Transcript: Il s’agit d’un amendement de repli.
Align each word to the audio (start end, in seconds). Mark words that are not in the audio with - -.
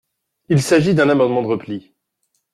Il 0.49 0.63
s’agit 0.63 0.95
d’un 0.95 1.09
amendement 1.09 1.43
de 1.43 1.47
repli. 1.47 1.93